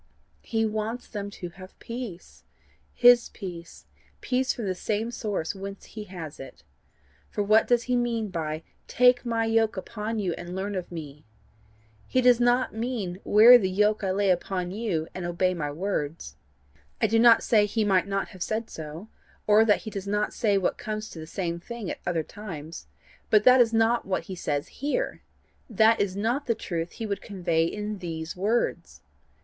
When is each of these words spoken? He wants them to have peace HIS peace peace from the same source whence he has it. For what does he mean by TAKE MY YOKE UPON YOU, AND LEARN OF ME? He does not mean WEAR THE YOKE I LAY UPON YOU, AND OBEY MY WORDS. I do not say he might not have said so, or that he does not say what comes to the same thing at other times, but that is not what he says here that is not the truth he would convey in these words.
He 0.41 0.65
wants 0.65 1.07
them 1.07 1.29
to 1.29 1.49
have 1.49 1.77
peace 1.77 2.43
HIS 2.95 3.29
peace 3.29 3.85
peace 4.19 4.51
from 4.51 4.65
the 4.65 4.73
same 4.73 5.11
source 5.11 5.53
whence 5.53 5.85
he 5.85 6.05
has 6.05 6.39
it. 6.39 6.63
For 7.29 7.43
what 7.43 7.67
does 7.67 7.83
he 7.83 7.95
mean 7.95 8.29
by 8.29 8.63
TAKE 8.87 9.23
MY 9.27 9.45
YOKE 9.45 9.77
UPON 9.77 10.17
YOU, 10.17 10.33
AND 10.39 10.55
LEARN 10.55 10.73
OF 10.73 10.91
ME? 10.91 11.23
He 12.07 12.19
does 12.19 12.39
not 12.39 12.73
mean 12.73 13.19
WEAR 13.23 13.59
THE 13.59 13.69
YOKE 13.69 14.03
I 14.03 14.09
LAY 14.09 14.31
UPON 14.31 14.71
YOU, 14.71 15.07
AND 15.13 15.23
OBEY 15.27 15.53
MY 15.53 15.69
WORDS. 15.69 16.35
I 16.99 17.05
do 17.05 17.19
not 17.19 17.43
say 17.43 17.67
he 17.67 17.85
might 17.85 18.07
not 18.07 18.29
have 18.29 18.41
said 18.41 18.71
so, 18.71 19.07
or 19.45 19.63
that 19.65 19.81
he 19.81 19.91
does 19.91 20.07
not 20.07 20.33
say 20.33 20.57
what 20.57 20.79
comes 20.79 21.11
to 21.11 21.19
the 21.19 21.27
same 21.27 21.59
thing 21.59 21.91
at 21.91 21.99
other 22.07 22.23
times, 22.23 22.87
but 23.29 23.43
that 23.43 23.61
is 23.61 23.71
not 23.71 24.07
what 24.07 24.23
he 24.23 24.33
says 24.35 24.67
here 24.79 25.21
that 25.69 26.01
is 26.01 26.15
not 26.15 26.47
the 26.47 26.55
truth 26.55 26.93
he 26.93 27.05
would 27.05 27.21
convey 27.21 27.65
in 27.65 27.99
these 27.99 28.35
words. 28.35 29.01